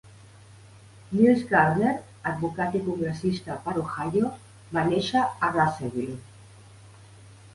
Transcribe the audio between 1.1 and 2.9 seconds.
Mills Gardner, advocat i